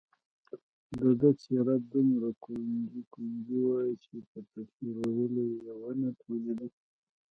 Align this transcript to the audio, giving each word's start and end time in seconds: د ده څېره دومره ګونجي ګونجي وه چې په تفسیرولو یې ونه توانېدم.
د 0.99 1.01
ده 1.19 1.29
څېره 1.41 1.75
دومره 1.91 2.29
ګونجي 2.43 3.01
ګونجي 3.13 3.59
وه 3.67 3.79
چې 4.03 4.13
په 4.29 4.39
تفسیرولو 4.53 5.41
یې 5.53 5.59
ونه 5.81 6.09
توانېدم. 6.19 6.71